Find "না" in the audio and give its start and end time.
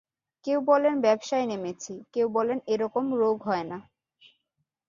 3.71-3.77